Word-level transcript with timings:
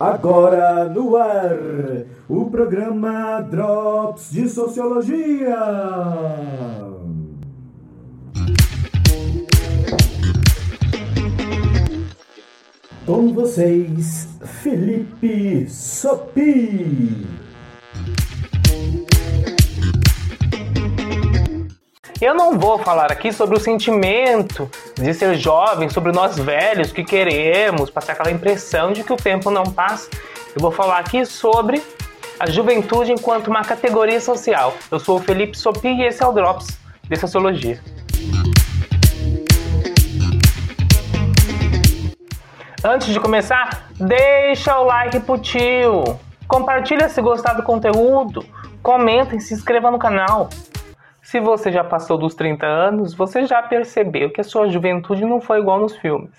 Agora 0.00 0.88
no 0.88 1.14
ar, 1.14 1.58
o 2.26 2.46
programa 2.46 3.42
Drops 3.42 4.30
de 4.30 4.48
Sociologia. 4.48 5.58
Com 13.04 13.34
vocês, 13.34 14.26
Felipe 14.62 15.68
Sopi. 15.68 17.39
Eu 22.20 22.34
não 22.34 22.58
vou 22.58 22.78
falar 22.78 23.10
aqui 23.10 23.32
sobre 23.32 23.56
o 23.56 23.60
sentimento 23.60 24.70
de 24.94 25.14
ser 25.14 25.36
jovem, 25.36 25.88
sobre 25.88 26.12
nós 26.12 26.38
velhos 26.38 26.92
que 26.92 27.02
queremos 27.02 27.88
passar 27.88 28.12
aquela 28.12 28.30
impressão 28.30 28.92
de 28.92 29.02
que 29.02 29.10
o 29.10 29.16
tempo 29.16 29.50
não 29.50 29.64
passa. 29.64 30.10
Eu 30.54 30.60
vou 30.60 30.70
falar 30.70 30.98
aqui 30.98 31.24
sobre 31.24 31.82
a 32.38 32.44
juventude 32.50 33.10
enquanto 33.10 33.48
uma 33.48 33.62
categoria 33.62 34.20
social. 34.20 34.74
Eu 34.90 35.00
sou 35.00 35.16
o 35.16 35.22
Felipe 35.22 35.56
Sopi 35.56 35.88
e 35.88 36.02
esse 36.02 36.22
é 36.22 36.26
o 36.26 36.32
Drops 36.32 36.78
de 37.04 37.16
Sociologia. 37.16 37.80
Antes 42.84 43.14
de 43.14 43.18
começar, 43.18 43.88
deixa 43.98 44.78
o 44.78 44.84
like 44.84 45.20
pro 45.20 45.38
tio. 45.38 46.20
Compartilha 46.46 47.08
se 47.08 47.22
gostar 47.22 47.54
do 47.54 47.62
conteúdo. 47.62 48.44
Comenta 48.82 49.34
e 49.34 49.40
se 49.40 49.54
inscreva 49.54 49.90
no 49.90 49.98
canal. 49.98 50.50
Se 51.30 51.38
você 51.38 51.70
já 51.70 51.84
passou 51.84 52.18
dos 52.18 52.34
30 52.34 52.66
anos, 52.66 53.14
você 53.14 53.46
já 53.46 53.62
percebeu 53.62 54.30
que 54.30 54.40
a 54.40 54.44
sua 54.44 54.68
juventude 54.68 55.24
não 55.24 55.40
foi 55.40 55.60
igual 55.60 55.78
nos 55.78 55.96
filmes. 55.96 56.34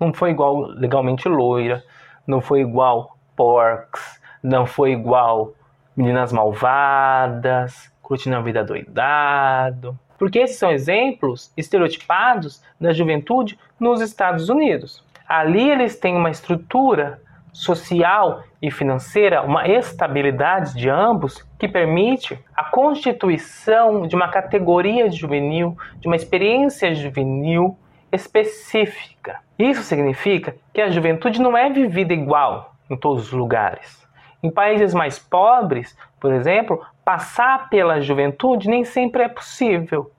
Não 0.00 0.10
foi 0.10 0.30
igual 0.30 0.56
legalmente 0.70 1.28
loira, 1.28 1.84
não 2.26 2.40
foi 2.40 2.62
igual 2.62 3.18
porcs, 3.36 4.18
não 4.42 4.64
foi 4.64 4.92
igual 4.92 5.52
meninas 5.94 6.32
malvadas, 6.32 7.92
curtindo 8.00 8.36
a 8.36 8.40
vida 8.40 8.64
doidado. 8.64 9.98
Porque 10.18 10.38
esses 10.38 10.56
são 10.56 10.70
exemplos 10.70 11.52
estereotipados 11.54 12.62
da 12.80 12.94
juventude 12.94 13.58
nos 13.78 14.00
Estados 14.00 14.48
Unidos. 14.48 15.04
Ali 15.28 15.68
eles 15.68 15.98
têm 15.98 16.16
uma 16.16 16.30
estrutura 16.30 17.20
social 17.56 18.42
e 18.60 18.70
financeira, 18.70 19.42
uma 19.42 19.66
estabilidade 19.66 20.74
de 20.74 20.90
ambos 20.90 21.42
que 21.58 21.66
permite 21.66 22.38
a 22.54 22.64
constituição 22.64 24.06
de 24.06 24.14
uma 24.14 24.28
categoria 24.28 25.10
juvenil, 25.10 25.74
de 25.98 26.06
uma 26.06 26.16
experiência 26.16 26.94
juvenil 26.94 27.76
específica. 28.12 29.40
Isso 29.58 29.82
significa 29.82 30.54
que 30.74 30.82
a 30.82 30.90
juventude 30.90 31.40
não 31.40 31.56
é 31.56 31.70
vivida 31.70 32.12
igual 32.12 32.74
em 32.90 32.96
todos 32.96 33.28
os 33.28 33.32
lugares. 33.32 34.06
Em 34.42 34.50
países 34.50 34.92
mais 34.92 35.18
pobres, 35.18 35.96
por 36.20 36.34
exemplo, 36.34 36.84
passar 37.02 37.70
pela 37.70 38.02
juventude 38.02 38.68
nem 38.68 38.84
sempre 38.84 39.22
é 39.22 39.28
possível. 39.28 40.10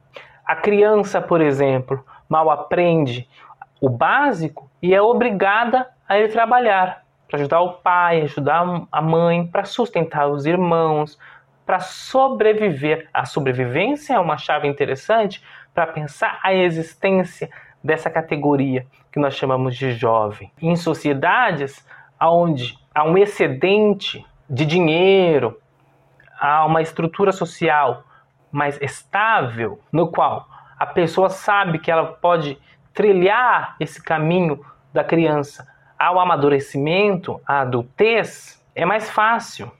A 0.44 0.56
criança, 0.56 1.22
por 1.22 1.40
exemplo, 1.40 2.04
mal 2.28 2.50
aprende 2.50 3.30
o 3.80 3.90
básico 3.90 4.68
e 4.82 4.96
é 4.96 5.02
obrigada 5.02 5.88
a 6.10 6.18
ir 6.18 6.32
trabalhar 6.32 7.06
para 7.28 7.40
ajudar 7.40 7.62
o 7.62 7.74
pai, 7.74 8.22
ajudar 8.22 8.88
a 8.92 9.02
mãe, 9.02 9.46
para 9.46 9.66
sustentar 9.66 10.28
os 10.28 10.46
irmãos, 10.46 11.20
para 11.66 11.80
sobreviver. 11.80 13.10
A 13.14 13.26
sobrevivência 13.26 14.14
é 14.14 14.20
uma 14.20 14.38
chave 14.38 14.68
interessante 14.68 15.44
para 15.74 15.88
pensar 15.88 16.40
a 16.42 16.54
existência 16.54 17.50
dessa 17.84 18.10
categoria 18.10 18.86
que 19.12 19.20
nós 19.20 19.36
chamamos 19.36 19.76
de 19.76 19.92
jovem. 19.92 20.52
Em 20.62 20.76
sociedades 20.76 21.86
onde 22.20 22.78
há 22.96 23.04
um 23.04 23.18
excedente 23.18 24.26
de 24.50 24.66
dinheiro, 24.66 25.60
há 26.40 26.66
uma 26.66 26.82
estrutura 26.82 27.32
social 27.32 28.04
mais 28.52 28.82
estável, 28.82 29.80
no 29.92 30.10
qual 30.10 30.48
a 30.80 30.86
pessoa 30.86 31.30
sabe 31.30 31.80
que 31.80 31.92
ela 31.92 32.06
pode 32.06 32.58
trilhar 32.94 33.76
esse 33.80 34.02
caminho 34.02 34.60
da 34.94 35.04
criança 35.04 35.68
ao 35.98 36.20
amadurecimento, 36.20 37.40
à 37.46 37.62
adultez, 37.62 38.64
é 38.76 38.86
mais 38.86 39.10
fácil. 39.10 39.72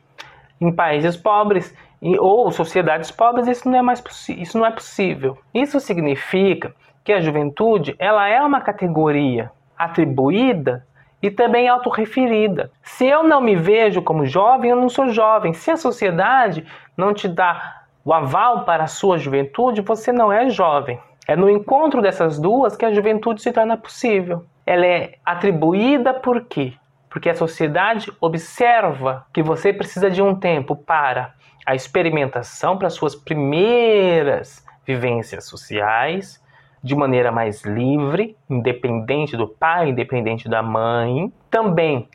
Em 0.60 0.72
países 0.72 1.16
pobres 1.16 1.76
ou 2.20 2.52
sociedades 2.52 3.12
pobres, 3.12 3.48
isso 3.48 3.70
não 3.70 3.78
é 3.78 3.82
mais 3.82 4.04
isso 4.30 4.58
não 4.58 4.66
é 4.66 4.72
possível. 4.72 5.38
Isso 5.54 5.80
significa 5.80 6.74
que 7.04 7.14
a 7.14 7.22
juventude 7.22 7.96
ela 8.00 8.28
é 8.28 8.42
uma 8.42 8.62
categoria 8.62 9.52
atribuída 9.78 10.86
e 11.22 11.30
também 11.30 11.68
autorreferida. 11.68 12.72
Se 12.82 13.06
eu 13.06 13.24
não 13.24 13.40
me 13.40 13.56
vejo 13.56 14.02
como 14.02 14.26
jovem, 14.26 14.72
eu 14.72 14.76
não 14.76 14.90
sou 14.90 15.10
jovem. 15.10 15.54
Se 15.54 15.72
a 15.72 15.78
sociedade 15.78 16.66
não 16.96 17.14
te 17.14 17.28
dá 17.28 17.84
o 18.04 18.14
aval 18.14 18.66
para 18.66 18.84
a 18.84 18.88
sua 18.88 19.18
juventude, 19.18 19.82
você 19.82 20.12
não 20.12 20.32
é 20.32 20.50
jovem. 20.50 21.00
É 21.28 21.36
no 21.36 21.50
encontro 21.50 22.02
dessas 22.02 22.40
duas 22.40 22.76
que 22.76 22.86
a 22.86 22.94
juventude 22.94 23.42
se 23.42 23.52
torna 23.52 23.78
possível 23.78 24.46
ela 24.68 24.86
é 24.86 25.14
atribuída 25.26 26.14
por 26.14 26.44
quê? 26.44 26.74
Porque 27.10 27.30
a 27.30 27.36
sociedade 27.36 28.12
observa 28.20 29.26
que 29.34 29.42
você 29.42 29.72
precisa 29.72 30.12
de 30.12 30.22
um 30.22 30.36
tempo 30.36 30.76
para 30.76 31.34
a 31.66 31.74
experimentação, 31.74 32.78
para 32.78 32.90
suas 32.90 33.16
primeiras 33.16 34.66
vivências 34.86 35.46
sociais, 35.46 36.44
de 36.84 36.94
maneira 36.96 37.32
mais 37.32 37.64
livre, 37.64 38.36
independente 38.50 39.38
do 39.38 39.48
pai, 39.48 39.90
independente 39.90 40.50
da 40.50 40.62
mãe. 40.62 41.32
Também 41.50 42.10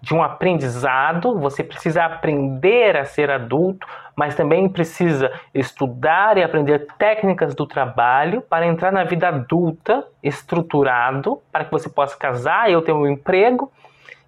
de 0.00 0.14
um 0.14 0.22
aprendizado, 0.22 1.38
você 1.38 1.64
precisa 1.64 2.04
aprender 2.04 2.96
a 2.96 3.04
ser 3.04 3.30
adulto, 3.30 3.86
mas 4.14 4.34
também 4.34 4.68
precisa 4.68 5.32
estudar 5.52 6.38
e 6.38 6.42
aprender 6.42 6.86
técnicas 6.96 7.54
do 7.54 7.66
trabalho 7.66 8.40
para 8.40 8.66
entrar 8.66 8.92
na 8.92 9.04
vida 9.04 9.28
adulta 9.28 10.06
estruturado, 10.22 11.40
para 11.50 11.64
que 11.64 11.70
você 11.70 11.88
possa 11.88 12.16
casar, 12.16 12.70
eu 12.70 12.82
tenho 12.82 12.98
um 12.98 13.08
emprego, 13.08 13.72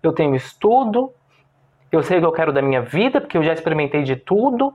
eu 0.03 0.13
tenho 0.13 0.35
estudo, 0.35 1.13
eu 1.91 2.03
sei 2.03 2.19
o 2.19 2.21
que 2.21 2.27
eu 2.27 2.33
quero 2.33 2.53
da 2.53 2.63
minha 2.63 2.81
vida, 2.81 3.21
porque 3.21 3.37
eu 3.37 3.43
já 3.43 3.53
experimentei 3.53 4.03
de 4.03 4.17
tudo, 4.17 4.73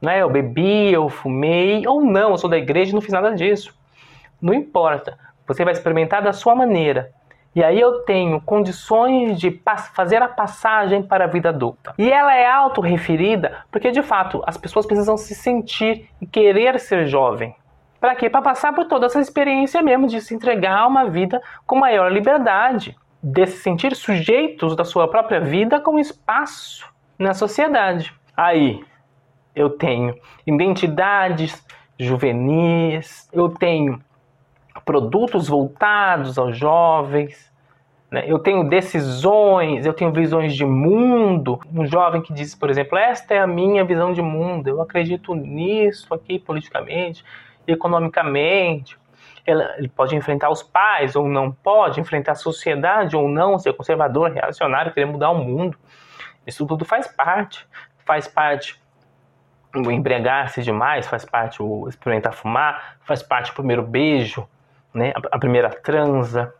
né? 0.00 0.22
Eu 0.22 0.30
bebi, 0.30 0.92
eu 0.92 1.08
fumei, 1.08 1.86
ou 1.86 2.00
não, 2.00 2.30
eu 2.30 2.38
sou 2.38 2.50
da 2.50 2.58
igreja 2.58 2.90
e 2.90 2.94
não 2.94 3.00
fiz 3.00 3.12
nada 3.12 3.34
disso. 3.34 3.74
Não 4.40 4.52
importa. 4.52 5.18
Você 5.46 5.64
vai 5.64 5.72
experimentar 5.72 6.22
da 6.22 6.32
sua 6.32 6.54
maneira. 6.54 7.12
E 7.56 7.64
aí 7.64 7.80
eu 7.80 8.00
tenho 8.00 8.38
condições 8.38 9.40
de 9.40 9.62
fazer 9.94 10.20
a 10.20 10.28
passagem 10.28 11.02
para 11.02 11.24
a 11.24 11.26
vida 11.26 11.48
adulta. 11.48 11.94
E 11.96 12.12
ela 12.12 12.36
é 12.36 12.46
autorreferida 12.46 13.64
porque, 13.72 13.90
de 13.90 14.02
fato, 14.02 14.42
as 14.46 14.58
pessoas 14.58 14.84
precisam 14.84 15.16
se 15.16 15.34
sentir 15.34 16.06
e 16.20 16.26
querer 16.26 16.78
ser 16.78 17.06
jovem. 17.06 17.56
Para 17.98 18.14
quê? 18.14 18.28
Para 18.28 18.42
passar 18.42 18.74
por 18.74 18.84
toda 18.84 19.06
essa 19.06 19.18
experiência 19.18 19.80
mesmo 19.80 20.06
de 20.06 20.20
se 20.20 20.34
entregar 20.34 20.80
a 20.80 20.86
uma 20.86 21.08
vida 21.08 21.40
com 21.66 21.78
maior 21.78 22.12
liberdade, 22.12 22.94
de 23.22 23.46
se 23.46 23.62
sentir 23.62 23.96
sujeitos 23.96 24.76
da 24.76 24.84
sua 24.84 25.08
própria 25.08 25.40
vida 25.40 25.80
com 25.80 25.98
espaço 25.98 26.86
na 27.18 27.32
sociedade. 27.32 28.14
Aí 28.36 28.84
eu 29.54 29.70
tenho 29.70 30.14
identidades 30.46 31.66
juvenis, 31.98 33.30
eu 33.32 33.48
tenho 33.48 33.98
produtos 34.86 35.48
voltados 35.48 36.38
aos 36.38 36.56
jovens. 36.56 37.52
Né? 38.08 38.24
Eu 38.26 38.38
tenho 38.38 38.66
decisões, 38.66 39.84
eu 39.84 39.92
tenho 39.92 40.12
visões 40.12 40.54
de 40.54 40.64
mundo. 40.64 41.58
Um 41.74 41.84
jovem 41.84 42.22
que 42.22 42.32
diz, 42.32 42.54
por 42.54 42.70
exemplo, 42.70 42.96
esta 42.96 43.34
é 43.34 43.40
a 43.40 43.46
minha 43.48 43.84
visão 43.84 44.12
de 44.12 44.22
mundo, 44.22 44.68
eu 44.68 44.80
acredito 44.80 45.34
nisso 45.34 46.14
aqui 46.14 46.38
politicamente, 46.38 47.24
economicamente. 47.66 48.96
Ele 49.44 49.88
pode 49.88 50.16
enfrentar 50.16 50.50
os 50.50 50.62
pais 50.62 51.14
ou 51.14 51.28
não 51.28 51.52
pode, 51.52 52.00
enfrentar 52.00 52.32
a 52.32 52.36
sociedade 52.36 53.16
ou 53.16 53.28
não, 53.28 53.58
ser 53.58 53.72
conservador, 53.74 54.30
reacionário, 54.30 54.92
querer 54.92 55.06
mudar 55.06 55.30
o 55.30 55.38
mundo. 55.38 55.78
Isso 56.44 56.66
tudo 56.66 56.84
faz 56.84 57.06
parte. 57.06 57.66
Faz 58.04 58.26
parte 58.26 58.80
o 59.74 59.90
embriagar-se 59.90 60.62
demais, 60.62 61.06
faz 61.06 61.24
parte 61.24 61.62
o 61.62 61.88
experimentar 61.88 62.32
fumar, 62.32 62.96
faz 63.02 63.22
parte 63.22 63.50
o 63.50 63.54
primeiro 63.54 63.82
beijo, 63.82 64.48
né, 64.96 65.12
a 65.30 65.38
primeira 65.38 65.68
transa. 65.68 66.54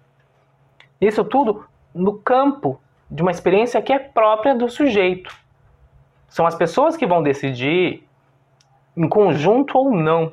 Isso 1.00 1.24
tudo 1.24 1.64
no 1.94 2.18
campo 2.18 2.78
de 3.10 3.22
uma 3.22 3.30
experiência 3.30 3.80
que 3.80 3.92
é 3.92 3.98
própria 3.98 4.54
do 4.54 4.68
sujeito. 4.68 5.34
São 6.28 6.46
as 6.46 6.54
pessoas 6.54 6.96
que 6.96 7.06
vão 7.06 7.22
decidir 7.22 8.06
em 8.94 9.08
conjunto 9.08 9.78
ou 9.78 9.90
não. 9.90 10.32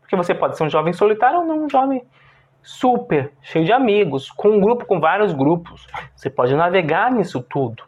Porque 0.00 0.14
você 0.14 0.34
pode 0.34 0.58
ser 0.58 0.64
um 0.64 0.70
jovem 0.70 0.92
solitário 0.92 1.38
ou 1.38 1.46
não 1.46 1.64
um 1.64 1.70
jovem 1.70 2.04
super, 2.62 3.32
cheio 3.40 3.64
de 3.64 3.72
amigos, 3.72 4.30
com 4.30 4.50
um 4.50 4.60
grupo, 4.60 4.84
com 4.84 5.00
vários 5.00 5.32
grupos. 5.32 5.86
Você 6.14 6.28
pode 6.28 6.54
navegar 6.54 7.10
nisso 7.10 7.42
tudo. 7.42 7.82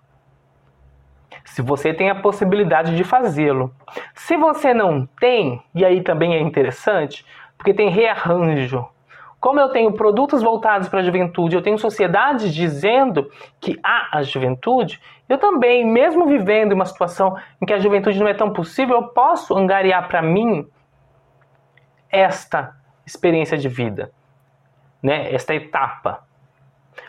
Se 1.44 1.60
você 1.60 1.92
tem 1.92 2.08
a 2.08 2.14
possibilidade 2.14 2.96
de 2.96 3.04
fazê-lo. 3.04 3.74
Se 4.14 4.36
você 4.36 4.72
não 4.72 5.06
tem, 5.20 5.62
e 5.74 5.84
aí 5.84 6.02
também 6.02 6.34
é 6.34 6.40
interessante, 6.40 7.26
porque 7.58 7.74
tem 7.74 7.90
rearranjo, 7.90 8.88
como 9.44 9.60
eu 9.60 9.68
tenho 9.68 9.92
produtos 9.92 10.42
voltados 10.42 10.88
para 10.88 11.00
a 11.00 11.02
juventude, 11.02 11.54
eu 11.54 11.60
tenho 11.60 11.76
sociedades 11.76 12.50
dizendo 12.54 13.30
que 13.60 13.78
há 13.84 14.16
a 14.16 14.22
juventude, 14.22 14.98
eu 15.28 15.36
também, 15.36 15.84
mesmo 15.84 16.24
vivendo 16.24 16.72
uma 16.72 16.86
situação 16.86 17.36
em 17.60 17.66
que 17.66 17.74
a 17.74 17.78
juventude 17.78 18.18
não 18.18 18.26
é 18.26 18.32
tão 18.32 18.54
possível, 18.54 18.96
eu 18.96 19.08
posso 19.08 19.54
angariar 19.54 20.08
para 20.08 20.22
mim 20.22 20.66
esta 22.10 22.74
experiência 23.04 23.58
de 23.58 23.68
vida, 23.68 24.10
né? 25.02 25.30
esta 25.34 25.54
etapa. 25.54 26.24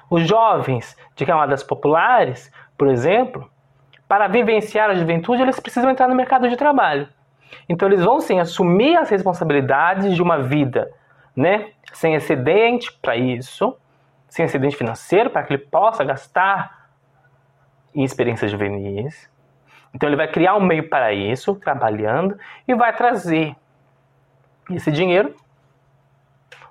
Os 0.10 0.28
jovens 0.28 0.94
de 1.16 1.26
camadas 1.26 1.64
populares, 1.64 2.52
por 2.78 2.90
exemplo, 2.90 3.50
para 4.10 4.28
vivenciar 4.28 4.90
a 4.90 4.96
juventude, 4.96 5.42
eles 5.42 5.58
precisam 5.58 5.90
entrar 5.90 6.10
no 6.10 6.16
mercado 6.16 6.50
de 6.50 6.58
trabalho. 6.58 7.08
Então 7.70 7.88
eles 7.88 8.04
vão 8.04 8.20
sim 8.20 8.42
assumir 8.42 8.98
as 8.98 9.10
responsabilidades 9.10 10.14
de 10.14 10.22
uma 10.22 10.40
vida, 10.40 10.92
né, 11.34 11.72
sem 11.96 12.14
excedente 12.14 12.92
para 13.02 13.16
isso, 13.16 13.76
sem 14.28 14.46
excedente 14.46 14.76
financeiro 14.76 15.30
para 15.30 15.44
que 15.44 15.54
ele 15.54 15.64
possa 15.64 16.04
gastar 16.04 16.90
em 17.94 18.04
experiências 18.04 18.52
juvenis. 18.52 19.30
Então 19.94 20.10
ele 20.10 20.18
vai 20.18 20.28
criar 20.28 20.56
um 20.56 20.62
meio 20.62 20.90
para 20.90 21.14
isso, 21.14 21.56
trabalhando 21.56 22.38
e 22.68 22.76
vai 22.76 22.94
trazer 22.94 23.56
esse 24.70 24.92
dinheiro 24.92 25.34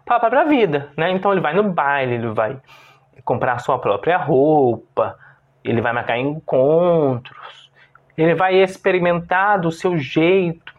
para 0.04 0.16
a 0.16 0.20
própria 0.20 0.44
vida, 0.44 0.92
né? 0.94 1.10
Então 1.10 1.32
ele 1.32 1.40
vai 1.40 1.54
no 1.54 1.62
baile, 1.62 2.16
ele 2.16 2.28
vai 2.28 2.60
comprar 3.24 3.58
sua 3.60 3.78
própria 3.78 4.18
roupa, 4.18 5.18
ele 5.64 5.80
vai 5.80 5.94
marcar 5.94 6.18
encontros, 6.18 7.70
ele 8.14 8.34
vai 8.34 8.56
experimentar 8.56 9.58
do 9.58 9.72
seu 9.72 9.96
jeito, 9.96 10.73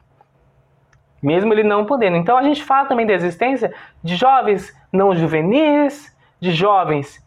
mesmo 1.21 1.53
ele 1.53 1.63
não 1.63 1.85
podendo. 1.85 2.17
Então 2.17 2.37
a 2.37 2.43
gente 2.43 2.63
fala 2.63 2.87
também 2.87 3.05
da 3.05 3.13
existência 3.13 3.73
de 4.03 4.15
jovens 4.15 4.75
não 4.91 5.15
juvenis, 5.15 6.15
de 6.39 6.51
jovens 6.51 7.23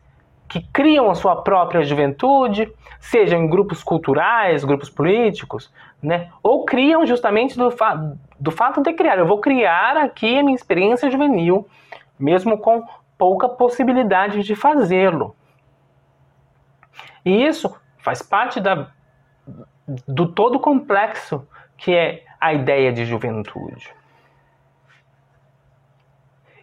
que 0.48 0.62
criam 0.72 1.10
a 1.10 1.14
sua 1.14 1.36
própria 1.36 1.82
juventude, 1.82 2.72
seja 2.98 3.36
em 3.36 3.48
grupos 3.48 3.84
culturais, 3.84 4.64
grupos 4.64 4.88
políticos, 4.88 5.72
né? 6.02 6.30
ou 6.42 6.64
criam 6.64 7.04
justamente 7.04 7.56
do, 7.56 7.70
fa 7.70 8.16
do 8.40 8.50
fato 8.50 8.80
de 8.82 8.92
criar. 8.94 9.18
Eu 9.18 9.26
vou 9.26 9.40
criar 9.40 9.96
aqui 9.96 10.38
a 10.38 10.42
minha 10.42 10.56
experiência 10.56 11.10
juvenil, 11.10 11.68
mesmo 12.18 12.56
com 12.56 12.82
pouca 13.18 13.48
possibilidade 13.48 14.42
de 14.42 14.54
fazê-lo. 14.54 15.34
E 17.24 17.44
isso 17.44 17.76
faz 17.98 18.22
parte 18.22 18.60
da, 18.60 18.88
do 20.06 20.28
todo 20.28 20.58
complexo 20.58 21.46
que 21.76 21.94
é 21.94 22.24
a 22.40 22.52
ideia 22.52 22.92
de 22.92 23.04
juventude. 23.04 23.92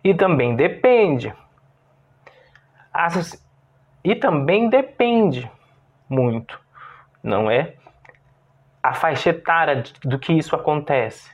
E 0.04 0.14
também 0.14 0.56
depende. 0.56 1.34
E 4.04 4.16
também 4.16 4.70
depende 4.70 5.50
muito, 6.08 6.60
não 7.24 7.50
é? 7.50 7.74
A 8.82 8.94
faixa 8.94 9.32
etária 9.32 9.84
do 10.04 10.20
que 10.20 10.32
isso 10.32 10.56
acontece. 10.56 11.34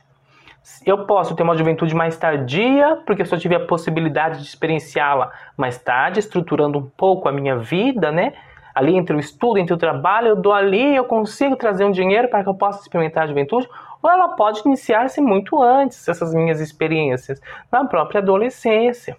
Eu 0.86 1.06
posso 1.06 1.34
ter 1.34 1.42
uma 1.42 1.56
juventude 1.56 1.94
mais 1.94 2.16
tardia, 2.16 3.02
porque 3.04 3.22
eu 3.22 3.26
só 3.26 3.36
tive 3.36 3.56
a 3.56 3.66
possibilidade 3.66 4.38
de 4.38 4.44
experienciá-la 4.44 5.30
mais 5.56 5.76
tarde, 5.76 6.20
estruturando 6.20 6.78
um 6.78 6.88
pouco 6.88 7.28
a 7.28 7.32
minha 7.32 7.56
vida, 7.58 8.10
né? 8.10 8.32
Ali 8.74 8.96
entre 8.96 9.14
o 9.14 9.20
estudo, 9.20 9.58
entre 9.58 9.74
o 9.74 9.76
trabalho, 9.76 10.28
eu 10.28 10.36
dou 10.36 10.52
ali, 10.52 10.96
eu 10.96 11.04
consigo 11.04 11.56
trazer 11.56 11.84
um 11.84 11.90
dinheiro 11.90 12.28
para 12.28 12.42
que 12.42 12.48
eu 12.48 12.54
possa 12.54 12.80
experimentar 12.80 13.24
a 13.24 13.26
juventude, 13.26 13.68
ou 14.02 14.10
ela 14.10 14.30
pode 14.30 14.62
iniciar-se 14.64 15.20
muito 15.20 15.62
antes, 15.62 16.08
essas 16.08 16.34
minhas 16.34 16.60
experiências, 16.60 17.40
na 17.70 17.84
própria 17.84 18.20
adolescência. 18.20 19.16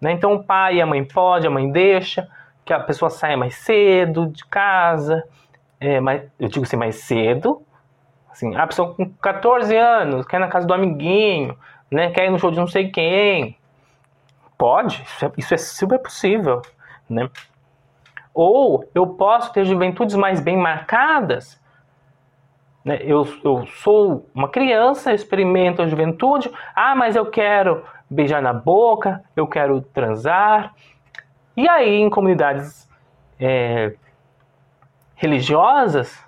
Né? 0.00 0.12
Então 0.12 0.34
o 0.34 0.44
pai 0.44 0.76
e 0.76 0.80
a 0.80 0.86
mãe 0.86 1.04
pode, 1.04 1.46
a 1.46 1.50
mãe 1.50 1.70
deixa, 1.70 2.28
que 2.64 2.72
a 2.72 2.80
pessoa 2.80 3.10
saia 3.10 3.36
mais 3.36 3.54
cedo 3.56 4.26
de 4.26 4.44
casa, 4.46 5.24
é, 5.80 6.00
mais, 6.00 6.22
eu 6.38 6.48
digo 6.48 6.64
assim, 6.64 6.76
mais 6.76 6.96
cedo, 6.96 7.62
Assim, 8.38 8.54
a 8.54 8.68
pessoa 8.68 8.94
com 8.94 9.04
14 9.14 9.76
anos 9.76 10.24
quer 10.24 10.36
ir 10.36 10.40
na 10.40 10.46
casa 10.46 10.64
do 10.64 10.72
amiguinho, 10.72 11.58
né? 11.90 12.10
Quer 12.10 12.26
ir 12.26 12.30
no 12.30 12.38
show 12.38 12.52
de 12.52 12.56
não 12.56 12.68
sei 12.68 12.88
quem. 12.88 13.58
Pode, 14.56 15.02
isso 15.02 15.24
é, 15.24 15.32
isso 15.36 15.54
é 15.54 15.56
super 15.56 15.98
possível, 15.98 16.62
né? 17.10 17.28
Ou 18.34 18.88
eu 18.94 19.06
posso 19.06 19.52
ter 19.52 19.64
juventudes 19.64 20.14
mais 20.14 20.40
bem 20.40 20.56
marcadas. 20.56 21.60
Né? 22.84 23.00
Eu, 23.02 23.26
eu 23.44 23.66
sou 23.66 24.28
uma 24.34 24.48
criança, 24.48 25.12
experimento 25.12 25.82
a 25.82 25.88
juventude. 25.88 26.50
Ah, 26.74 26.94
mas 26.94 27.16
eu 27.16 27.26
quero 27.26 27.84
beijar 28.08 28.40
na 28.40 28.52
boca, 28.52 29.22
eu 29.36 29.46
quero 29.46 29.80
transar. 29.80 30.74
E 31.56 31.68
aí, 31.68 31.96
em 31.96 32.08
comunidades 32.08 32.88
é, 33.38 33.94
religiosas, 35.14 36.24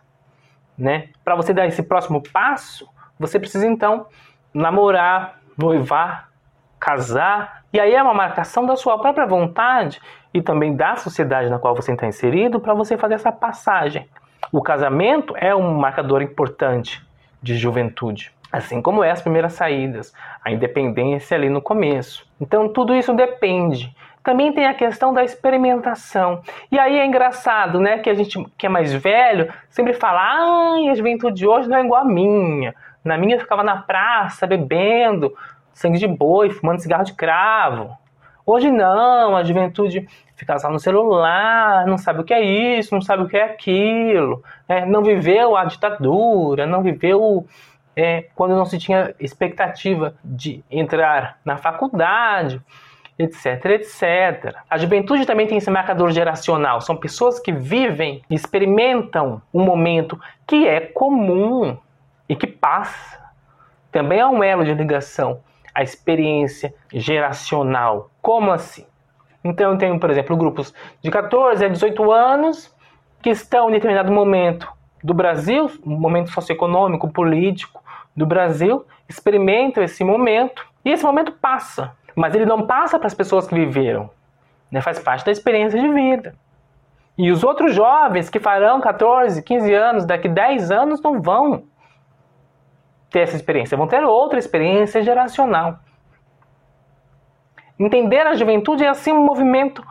né? 0.77 1.11
Para 1.25 1.37
você 1.37 1.53
dar 1.53 1.67
esse 1.67 1.83
próximo 1.83 2.23
passo, 2.33 2.89
você 3.19 3.39
precisa 3.39 3.67
então 3.67 4.07
namorar, 4.53 5.41
noivar, 5.57 6.31
casar, 6.79 7.60
e 7.73 7.79
aí 7.79 7.95
é 7.95 8.03
uma 8.03 8.15
marcação 8.15 8.67
da 8.67 8.75
sua 8.75 8.99
própria 8.99 9.27
vontade 9.27 10.01
e 10.35 10.43
também 10.43 10.75
da 10.75 10.97
sociedade 10.97 11.49
na 11.49 11.59
qual 11.59 11.75
você 11.75 11.93
está 11.93 12.07
inserido 12.07 12.59
para 12.59 12.75
você 12.75 12.99
fazer 12.99 13.15
essa 13.15 13.31
passagem. 13.31 14.09
O 14.51 14.61
casamento 14.61 15.35
é 15.37 15.55
um 15.55 15.75
marcador 15.75 16.21
importante 16.21 17.01
de 17.41 17.57
juventude, 17.57 18.33
assim 18.51 18.83
como 18.83 19.05
é 19.05 19.11
as 19.11 19.23
primeiras 19.23 19.53
saídas, 19.53 20.13
a 20.45 20.51
independência 20.51 21.37
ali 21.37 21.49
no 21.49 21.63
começo. 21.63 22.27
Então 22.41 22.69
tudo 22.69 22.95
isso 22.95 23.15
depende. 23.15 23.95
Também 24.25 24.53
tem 24.53 24.67
a 24.67 24.75
questão 24.75 25.15
da 25.15 25.23
experimentação. 25.23 26.43
E 26.71 26.79
aí 26.79 26.99
é 26.99 27.07
engraçado, 27.07 27.81
né, 27.81 27.99
que 27.99 28.11
a 28.11 28.15
gente 28.15 28.45
que 28.59 28.67
é 28.67 28.69
mais 28.69 28.93
velho 28.93 29.53
sempre 29.69 29.95
fala: 29.95 30.21
"Ai, 30.21 30.89
a 30.89 30.95
juventude 30.95 31.37
de 31.37 31.47
hoje 31.47 31.69
não 31.69 31.79
é 31.79 31.85
igual 31.85 32.03
a 32.03 32.05
minha. 32.05 32.75
Na 33.05 33.17
minha 33.17 33.37
eu 33.37 33.41
ficava 33.41 33.63
na 33.63 33.77
praça 33.77 34.47
bebendo 34.47 35.33
sangue 35.73 35.99
de 35.99 36.07
boi, 36.07 36.51
fumando 36.51 36.81
cigarro 36.81 37.05
de 37.05 37.15
cravo. 37.15 37.91
Hoje 38.45 38.71
não, 38.71 39.37
a 39.37 39.45
juventude 39.45 40.09
fica 40.35 40.59
só 40.59 40.71
no 40.71 40.81
celular, 40.81 41.87
não 41.87 41.99
sabe 41.99 42.21
o 42.21 42.25
que 42.25 42.35
é 42.35 42.41
isso, 42.41 42.95
não 42.95 43.03
sabe 43.03 43.23
o 43.23 43.29
que 43.29 43.37
é 43.37 43.45
aquilo, 43.45 44.43
né? 44.69 44.85
não 44.87 45.03
viveu 45.03 45.57
a 45.57 45.65
ditadura, 45.65 46.67
não 46.67 46.83
viveu 46.83 47.47
é, 47.95 48.27
quando 48.35 48.57
não 48.57 48.65
se 48.65 48.79
tinha 48.79 49.15
expectativa 49.21 50.15
de 50.25 50.65
entrar 50.71 51.39
na 51.45 51.57
faculdade 51.57 52.61
etc, 53.23 53.65
etc. 53.67 54.57
A 54.69 54.79
juventude 54.79 55.27
também 55.27 55.47
tem 55.47 55.59
esse 55.59 55.71
marcador 55.71 56.11
geracional. 56.11 56.81
São 56.81 56.97
pessoas 56.97 57.39
que 57.39 57.53
vivem, 57.53 58.23
experimentam 58.31 59.43
um 59.53 59.63
momento 59.63 60.19
que 60.47 60.67
é 60.67 60.81
comum 60.81 61.77
e 62.29 62.35
que 62.35 62.47
passa. 62.47 63.21
Também 63.93 64.21
há 64.21 64.29
um 64.29 64.43
elo 64.43 64.65
de 64.65 64.73
ligação, 64.73 65.41
a 65.81 65.85
experiência 65.85 66.75
geracional. 66.93 68.11
Como 68.23 68.51
assim? 68.51 68.87
Então 69.43 69.73
eu 69.73 69.79
tenho, 69.79 69.99
por 69.99 70.11
exemplo, 70.11 70.37
grupos 70.37 70.75
de 71.03 71.11
14 71.11 71.65
a 71.65 71.69
18 71.69 72.13
anos 72.13 72.75
que 73.23 73.31
estão 73.31 73.69
em 73.69 73.73
determinado 73.73 74.13
momento 74.13 74.69
do 75.03 75.15
Brasil, 75.15 75.71
um 75.85 75.99
momento 75.99 76.31
socioeconômico, 76.31 77.11
político 77.11 77.83
do 78.15 78.27
Brasil, 78.27 78.85
experimentam 79.09 79.83
esse 79.83 80.05
momento 80.05 80.67
e 80.85 80.91
esse 80.91 81.05
momento 81.05 81.33
passa 81.33 81.95
mas 82.15 82.35
ele 82.35 82.47
não 82.47 82.67
passa 82.67 82.99
para 82.99 83.07
as 83.07 83.15
pessoas 83.15 83.47
que 83.47 83.55
viveram. 83.55 84.11
Né? 84.71 84.81
Faz 84.81 84.99
parte 84.99 85.25
da 85.25 85.33
experiência 85.33 85.81
de 85.81 85.89
vida. 85.89 86.35
E 87.17 87.31
os 87.31 87.45
outros 87.45 87.75
jovens 87.75 88.31
que 88.31 88.41
farão 88.41 88.81
14, 88.81 89.43
15 89.43 89.75
anos, 89.75 90.05
daqui 90.05 90.29
10 90.29 90.71
anos, 90.71 91.03
não 91.03 91.21
vão 91.21 91.65
ter 93.11 93.21
essa 93.21 93.37
experiência, 93.37 93.77
vão 93.77 93.87
ter 93.87 94.03
outra 94.05 94.39
experiência 94.39 95.03
geracional. 95.03 95.79
Entender 97.79 98.27
a 98.27 98.35
juventude 98.35 98.85
é 98.85 98.89
assim 98.89 99.13
um 99.13 99.25
movimento 99.25 99.85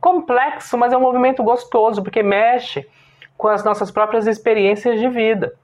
complexo, 0.00 0.76
mas 0.76 0.92
é 0.92 0.96
um 0.96 1.00
movimento 1.00 1.42
gostoso, 1.42 2.02
porque 2.02 2.22
mexe 2.22 2.86
com 3.36 3.48
as 3.48 3.64
nossas 3.64 3.90
próprias 3.90 4.26
experiências 4.26 5.00
de 5.00 5.08
vida. 5.08 5.54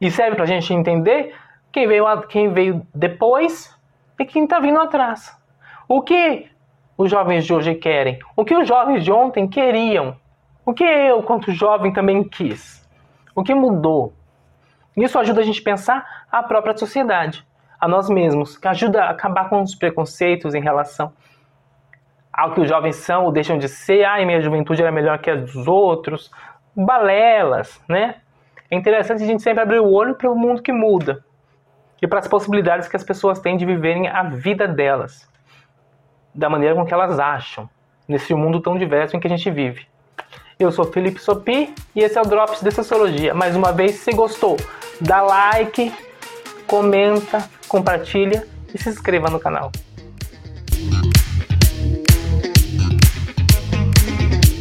E 0.00 0.10
serve 0.10 0.34
para 0.34 0.44
a 0.44 0.48
gente 0.48 0.74
entender 0.74 1.34
quem 1.70 1.86
veio, 1.86 2.04
quem 2.28 2.52
veio 2.52 2.86
depois 2.92 3.74
e 4.18 4.24
quem 4.24 4.44
está 4.44 4.58
vindo 4.58 4.80
atrás. 4.80 5.36
O 5.88 6.02
que 6.02 6.50
os 6.98 7.10
jovens 7.10 7.46
de 7.46 7.54
hoje 7.54 7.74
querem? 7.76 8.18
O 8.36 8.44
que 8.44 8.54
os 8.54 8.66
jovens 8.66 9.04
de 9.04 9.12
ontem 9.12 9.48
queriam? 9.48 10.16
O 10.66 10.72
que 10.72 10.84
eu, 10.84 11.22
quanto 11.22 11.52
jovem, 11.52 11.92
também 11.92 12.22
quis? 12.24 12.88
O 13.34 13.42
que 13.42 13.54
mudou? 13.54 14.12
Isso 14.96 15.18
ajuda 15.18 15.40
a 15.40 15.44
gente 15.44 15.60
a 15.60 15.64
pensar 15.64 16.24
a 16.30 16.42
própria 16.42 16.76
sociedade, 16.76 17.46
a 17.80 17.88
nós 17.88 18.08
mesmos, 18.10 18.56
que 18.58 18.68
ajuda 18.68 19.04
a 19.04 19.10
acabar 19.10 19.48
com 19.48 19.62
os 19.62 19.74
preconceitos 19.74 20.54
em 20.54 20.60
relação 20.60 21.12
ao 22.32 22.52
que 22.52 22.60
os 22.60 22.68
jovens 22.68 22.96
são 22.96 23.24
ou 23.24 23.32
deixam 23.32 23.58
de 23.58 23.68
ser. 23.68 24.04
Ai, 24.04 24.24
minha 24.24 24.40
juventude 24.40 24.82
era 24.82 24.92
melhor 24.92 25.18
que 25.18 25.30
a 25.30 25.36
dos 25.36 25.66
outros. 25.66 26.30
Balelas, 26.74 27.80
né? 27.88 28.16
É 28.70 28.76
interessante 28.76 29.22
a 29.22 29.26
gente 29.26 29.42
sempre 29.42 29.62
abrir 29.62 29.80
o 29.80 29.90
olho 29.90 30.14
para 30.14 30.30
o 30.30 30.34
mundo 30.34 30.62
que 30.62 30.72
muda 30.72 31.24
e 32.00 32.06
para 32.06 32.18
as 32.18 32.26
possibilidades 32.26 32.88
que 32.88 32.96
as 32.96 33.04
pessoas 33.04 33.38
têm 33.38 33.56
de 33.56 33.66
viverem 33.66 34.08
a 34.08 34.22
vida 34.22 34.66
delas. 34.66 35.30
da 36.34 36.48
maneira 36.48 36.74
com 36.74 36.84
que 36.84 36.94
elas 36.94 37.18
acham, 37.18 37.68
nesse 38.08 38.34
mundo 38.34 38.60
tão 38.60 38.76
diverso 38.78 39.16
em 39.16 39.20
que 39.20 39.26
a 39.26 39.30
gente 39.30 39.50
vive. 39.50 39.86
Eu 40.58 40.70
sou 40.70 40.84
Felipe 40.84 41.20
Sopi 41.20 41.74
e 41.94 42.00
esse 42.00 42.16
é 42.16 42.22
o 42.22 42.24
Drops 42.24 42.62
de 42.62 42.70
Sociologia. 42.70 43.34
Mais 43.34 43.54
uma 43.56 43.72
vez, 43.72 43.96
se 43.96 44.12
gostou, 44.12 44.56
dá 45.00 45.22
like, 45.22 45.92
comenta, 46.66 47.48
compartilha 47.68 48.46
e 48.72 48.78
se 48.78 48.88
inscreva 48.88 49.28
no 49.28 49.40
canal. 49.40 49.70